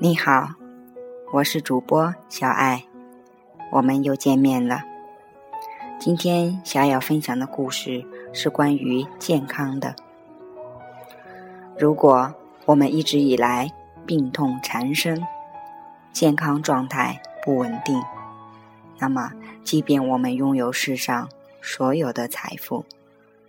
[0.00, 0.50] 你好，
[1.32, 2.84] 我是主播小爱，
[3.72, 4.80] 我们又见面了。
[5.98, 9.96] 今天想要分享的故事是关于健康的。
[11.76, 12.32] 如果
[12.64, 13.68] 我们一直以来
[14.06, 15.20] 病痛缠身，
[16.12, 18.00] 健康状态不稳定，
[19.00, 19.32] 那么
[19.64, 21.28] 即便我们拥有世上
[21.60, 22.84] 所有的财富，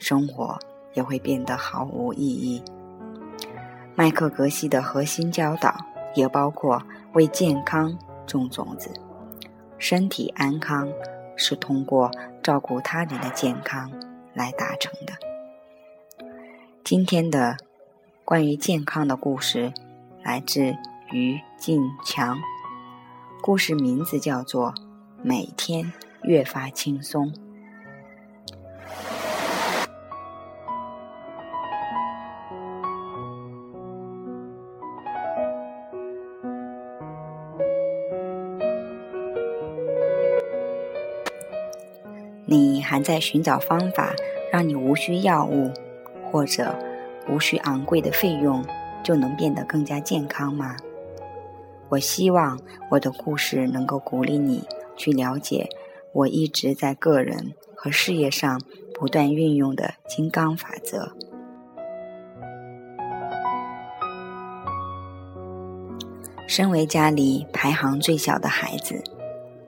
[0.00, 0.58] 生活
[0.94, 2.60] 也会变得毫无意义。
[3.94, 5.72] 麦克格西的核心教导
[6.14, 8.90] 也包括为健康种种子。
[9.78, 10.88] 身体安康
[11.36, 12.10] 是通过
[12.42, 13.90] 照顾他人的健康
[14.32, 15.14] 来达成的。
[16.84, 17.56] 今天的
[18.24, 19.72] 关于健康的故事
[20.22, 20.76] 来自
[21.10, 22.38] 于静强，
[23.40, 24.70] 故事名字叫做
[25.22, 25.92] 《每天
[26.22, 27.32] 越发轻松》。
[42.92, 44.14] 还在寻找方法，
[44.52, 45.70] 让你无需药物
[46.30, 46.78] 或者
[47.26, 48.62] 无需昂贵的费用
[49.02, 50.76] 就能变得更加健康吗？
[51.88, 54.62] 我希望我的故事能够鼓励你
[54.94, 55.70] 去了解
[56.12, 58.60] 我一直在个人和事业上
[58.92, 61.16] 不断运用的金刚法则。
[66.46, 69.02] 身为家里排行最小的孩子，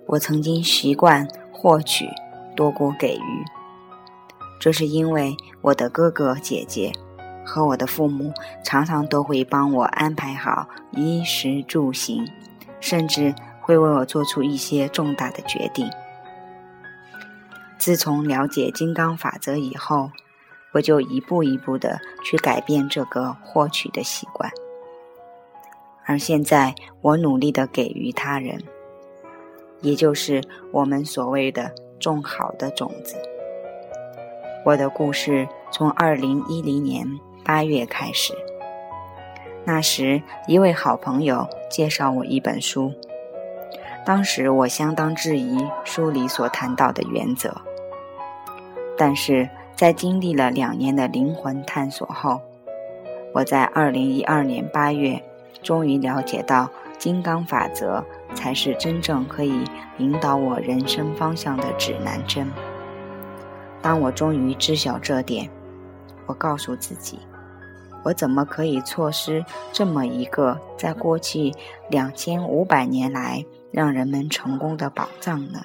[0.08, 2.06] 我曾经习惯获取。
[2.54, 3.44] 多过给予，
[4.60, 6.92] 这是因为我的哥哥姐姐
[7.44, 8.32] 和我的父母
[8.64, 12.26] 常常都会帮我安排好衣食住行，
[12.80, 15.90] 甚至会为我做出一些重大的决定。
[17.78, 20.10] 自从了解金刚法则以后，
[20.72, 24.50] 我就一步一步的去改变这个获取的习惯，
[26.06, 28.62] 而现在我努力的给予他人，
[29.82, 30.42] 也就是
[30.72, 31.74] 我们所谓的。
[31.98, 33.16] 种好的种子。
[34.64, 37.06] 我的故事从二零一零年
[37.44, 38.34] 八月开始。
[39.64, 42.92] 那时，一位好朋友介绍我一本书，
[44.04, 47.54] 当时我相当质疑书里所谈到的原则。
[48.96, 52.40] 但是在经历了两年的灵魂探索后，
[53.32, 55.20] 我在二零一二年八月
[55.62, 56.70] 终于了解到
[57.04, 58.02] 金刚法则。
[58.34, 59.62] 才是真正可以
[59.98, 62.50] 引导我人生方向的指南针。
[63.80, 65.48] 当我终于知晓这点，
[66.26, 67.20] 我告诉自己：
[68.02, 71.52] 我怎么可以错失这么一个在过去
[71.88, 75.60] 两千五百年来让人们成功的宝藏呢？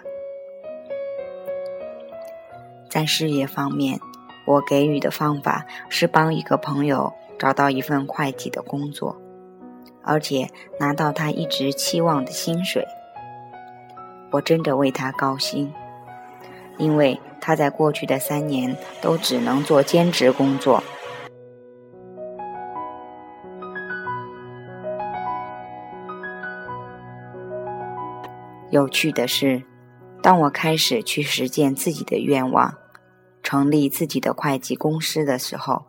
[2.88, 4.00] 在事业方面，
[4.45, 9.19] 我给予的方法是帮一个朋友找到一份会计的工作。
[10.09, 10.50] 而且
[10.80, 12.84] 拿到他一直期望的薪水，
[14.31, 15.72] 我真的为他高兴，
[16.80, 20.84] 因为他在过去的三年都只能做兼职工作。
[28.72, 29.62] 有趣的是，
[30.24, 32.74] 当我开始去实践自己的愿望，
[33.44, 35.86] 成立自己的会计公司的时候，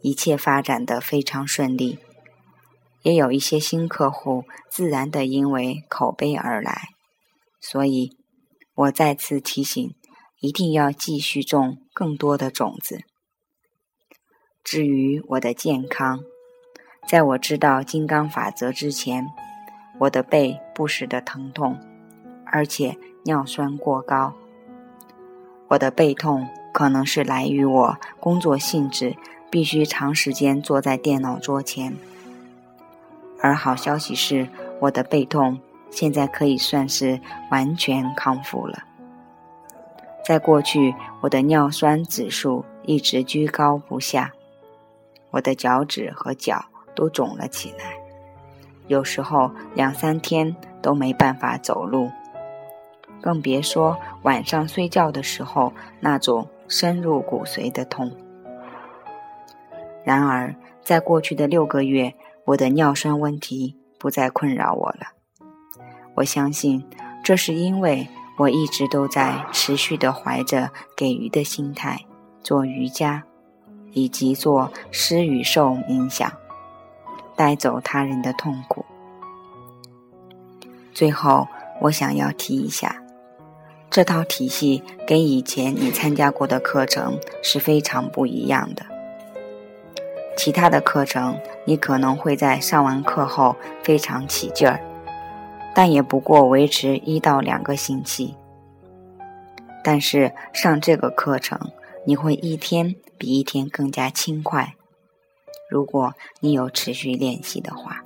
[0.00, 1.98] 一切发展的非常顺利。
[3.02, 6.88] 也有一些新客户，自然的因为口碑而来，
[7.60, 8.16] 所以
[8.74, 9.94] 我再次提醒，
[10.40, 13.00] 一定要继续种更多的种子。
[14.62, 16.20] 至于我的健康，
[17.08, 19.26] 在我知道金刚法则之前，
[20.00, 21.78] 我的背不时的疼痛，
[22.44, 24.34] 而且尿酸过高。
[25.68, 29.16] 我的背痛可能是来于我工作性质，
[29.50, 31.96] 必须长时间坐在电脑桌前。
[33.40, 34.48] 而好消息是，
[34.80, 35.58] 我的背痛
[35.90, 37.20] 现在可以算是
[37.50, 38.84] 完全康复了。
[40.24, 44.32] 在过去，我的尿酸指数一直居高不下，
[45.30, 46.64] 我的脚趾和脚
[46.94, 47.96] 都肿了起来，
[48.86, 52.10] 有时候两三天都没办法走路，
[53.20, 58.12] 更别说晚上睡觉的时候那种深入骨髓的痛。
[60.04, 62.14] 然而，在过去的六个月，
[62.50, 65.12] 我的尿酸问题不再困扰我了。
[66.16, 66.84] 我相信，
[67.22, 68.08] 这是因为
[68.38, 72.04] 我一直都在持续的怀着给予的心态
[72.42, 73.22] 做瑜伽，
[73.92, 76.32] 以及做施与受冥想，
[77.36, 78.84] 带走他人的痛苦。
[80.92, 81.46] 最后，
[81.82, 83.00] 我想要提一下，
[83.88, 88.84] 这套体系跟以前你参加过的课程是非常不一样的。
[90.36, 94.80] 其他的课程，你可能会在上完课后非常起劲儿，
[95.74, 98.34] 但也不过维持一到两个星期。
[99.82, 101.58] 但是上这个课程，
[102.06, 104.74] 你会一天比一天更加轻快。
[105.68, 108.02] 如果你有持续练习的话，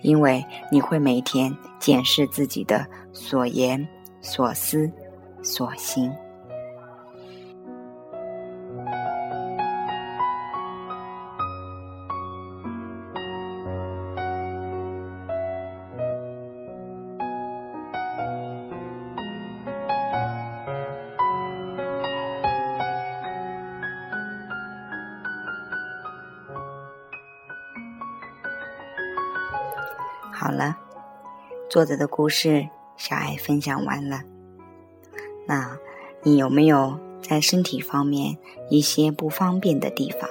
[0.00, 3.86] 因为你会每天检视自己的所言、
[4.20, 4.90] 所思、
[5.42, 6.12] 所行。
[30.42, 30.76] 好了，
[31.70, 34.22] 作者的故事小爱分享完了。
[35.46, 35.78] 那
[36.24, 38.36] 你有没有在身体方面
[38.68, 40.28] 一些不方便的地方？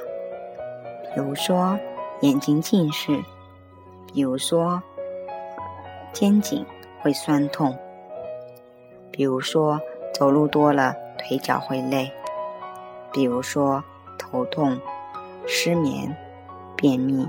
[1.16, 1.80] 比如说
[2.20, 3.24] 眼睛近视，
[4.14, 4.84] 比如说
[6.12, 6.66] 肩颈
[7.00, 7.74] 会酸痛，
[9.12, 9.80] 比如说
[10.14, 12.12] 走路多了腿脚会累，
[13.14, 13.82] 比如说
[14.20, 14.78] 头痛、
[15.48, 16.14] 失眠、
[16.76, 17.26] 便秘。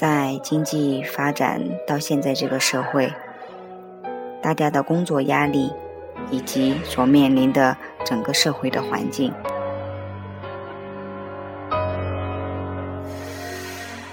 [0.00, 3.12] 在经济发展到现在这个社会，
[4.40, 5.70] 大家的工作压力
[6.30, 9.30] 以及所面临的整个社会的环境，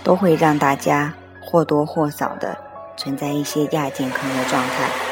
[0.04, 2.58] 都会让大家或多或少的
[2.98, 5.07] 存在一些亚健康的状态。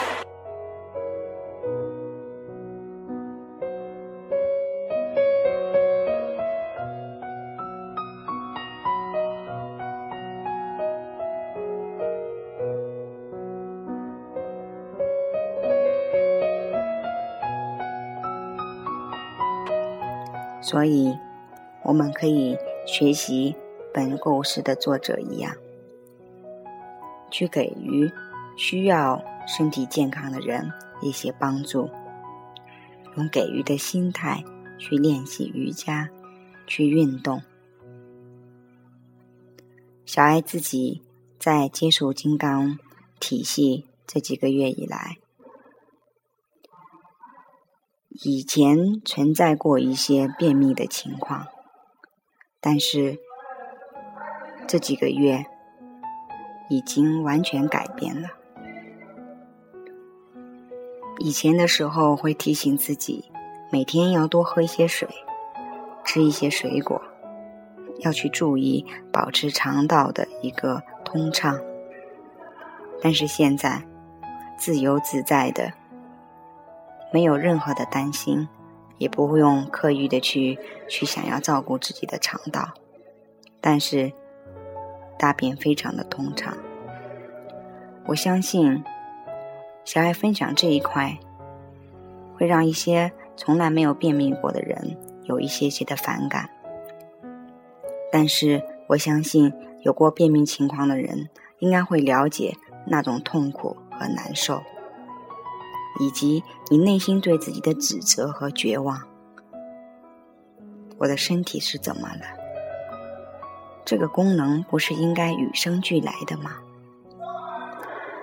[20.65, 21.15] 所以，
[21.83, 22.57] 我们可以
[22.87, 23.55] 学习
[23.93, 25.55] 本故事的作者一样，
[27.29, 28.11] 去给予
[28.57, 30.67] 需要身体健康的人
[31.03, 31.87] 一些帮助，
[33.15, 34.43] 用给予的心态
[34.79, 36.09] 去练习瑜伽，
[36.65, 37.39] 去运动。
[40.07, 41.03] 小爱自己
[41.37, 42.79] 在接触金刚
[43.19, 45.17] 体系这几个月以来。
[48.23, 51.47] 以前存在过一些便秘的情况，
[52.61, 53.19] 但是
[54.65, 55.45] 这几个月
[56.69, 58.29] 已经完全改变了。
[61.19, 63.29] 以前的时候会提醒自己
[63.69, 65.09] 每天要多喝一些水，
[66.05, 67.01] 吃一些水果，
[67.99, 71.59] 要去注意保持肠道的一个通畅。
[73.01, 73.83] 但是现在
[74.57, 75.73] 自由自在的。
[77.11, 78.47] 没有任何的担心，
[78.97, 82.73] 也不用刻意的去去想要照顾自己的肠道，
[83.61, 84.11] 但是
[85.17, 86.55] 大便非常的通畅。
[88.07, 88.83] 我相信
[89.83, 91.17] 小爱分享这一块，
[92.35, 96.49] 会让一些从来没有便秘过的人有一些些的反感，
[98.11, 99.51] 但是我相信
[99.81, 101.29] 有过便秘情况的人
[101.59, 102.55] 应该会了解
[102.85, 104.61] 那种痛苦和难受。
[105.99, 109.01] 以及你内心对自己的指责和绝望，
[110.97, 112.21] 我的身体是怎么了？
[113.85, 116.57] 这个功能不是应该与生俱来的吗？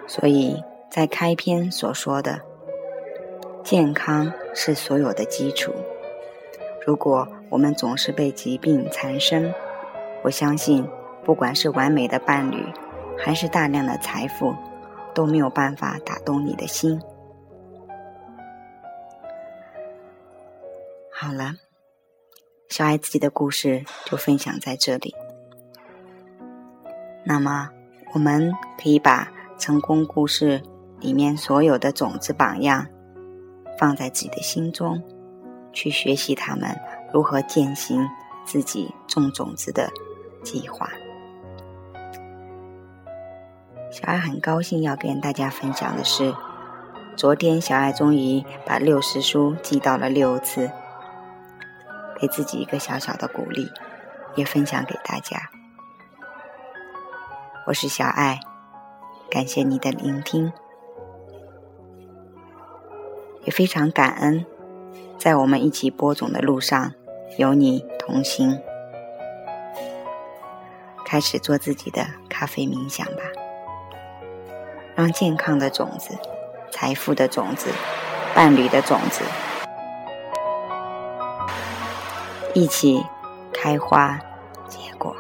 [0.07, 2.41] 所以在开篇所说的，
[3.63, 5.73] 健康是所有的基础。
[6.85, 9.55] 如果我们总是被疾病缠身，
[10.25, 10.85] 我相信，
[11.25, 12.67] 不管是完美的伴侣，
[13.17, 14.53] 还是大量的财富，
[15.15, 17.01] 都没有办法打动你的心。
[21.25, 21.55] 好了，
[22.69, 25.15] 小爱自己的故事就分享在这里。
[27.25, 27.71] 那么，
[28.13, 30.61] 我们可以把成功故事
[30.99, 32.89] 里面所有的种子榜样
[33.79, 35.01] 放在自己的心中，
[35.73, 36.77] 去学习他们
[37.13, 38.05] 如何践行
[38.45, 39.93] 自己种种子的
[40.43, 40.91] 计划。
[43.93, 46.35] 小爱很高兴要跟大家分享的是，
[47.17, 50.69] 昨天小爱终于把六十书寄到了六次。
[52.23, 53.69] 给自己一个小小的鼓励，
[54.37, 55.51] 也分享给大家。
[57.67, 58.39] 我是小爱，
[59.29, 60.53] 感谢你的聆听，
[63.43, 64.47] 也非常感恩，
[65.19, 66.93] 在我们一起播种的路上
[67.39, 68.63] 有你同行。
[71.05, 73.23] 开始做自己的咖啡冥想吧，
[74.95, 76.17] 让健康的种子、
[76.71, 77.69] 财富的种子、
[78.33, 79.25] 伴侣的种子。
[82.55, 83.03] 一起
[83.53, 84.19] 开花
[84.69, 85.17] 结果。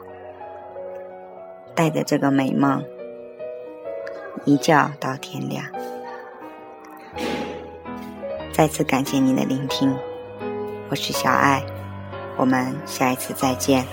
[1.75, 2.85] 带着这个美梦，
[4.45, 5.65] 一觉到天亮。
[8.53, 9.97] 再次感谢您的聆听，
[10.91, 11.65] 我是小爱，
[12.37, 13.87] 我们下一次再见。